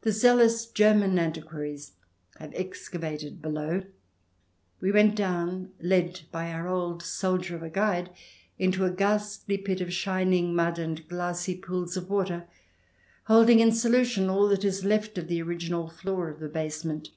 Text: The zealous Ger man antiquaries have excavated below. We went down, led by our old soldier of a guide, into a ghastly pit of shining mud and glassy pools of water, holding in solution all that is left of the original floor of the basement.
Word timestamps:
The 0.00 0.12
zealous 0.12 0.64
Ger 0.64 0.94
man 0.94 1.18
antiquaries 1.18 1.92
have 2.38 2.54
excavated 2.54 3.42
below. 3.42 3.82
We 4.80 4.92
went 4.92 5.14
down, 5.14 5.72
led 5.78 6.22
by 6.32 6.50
our 6.50 6.66
old 6.66 7.02
soldier 7.02 7.54
of 7.54 7.62
a 7.62 7.68
guide, 7.68 8.14
into 8.58 8.86
a 8.86 8.90
ghastly 8.90 9.58
pit 9.58 9.82
of 9.82 9.92
shining 9.92 10.54
mud 10.54 10.78
and 10.78 11.06
glassy 11.06 11.54
pools 11.54 11.98
of 11.98 12.08
water, 12.08 12.48
holding 13.24 13.60
in 13.60 13.72
solution 13.72 14.30
all 14.30 14.48
that 14.48 14.64
is 14.64 14.86
left 14.86 15.18
of 15.18 15.28
the 15.28 15.42
original 15.42 15.90
floor 15.90 16.30
of 16.30 16.40
the 16.40 16.48
basement. 16.48 17.10